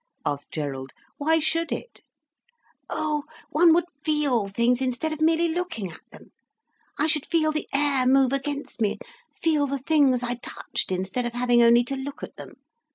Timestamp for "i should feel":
6.97-7.51